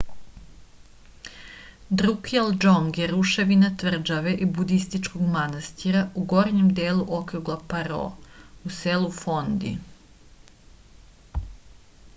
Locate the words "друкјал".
2.01-2.47